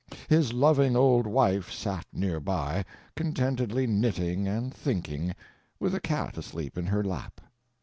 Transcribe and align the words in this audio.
His 0.27 0.51
loving 0.51 0.95
old 0.95 1.27
wife 1.27 1.71
sat 1.71 2.07
near 2.11 2.39
by, 2.39 2.85
contentedly 3.15 3.85
knitting 3.85 4.47
and 4.47 4.73
thinking, 4.73 5.35
with 5.79 5.93
a 5.93 5.99
cat 6.01 6.39
asleep 6.39 6.75
in 6.75 6.87
her 6.87 7.03
lap. 7.03 7.39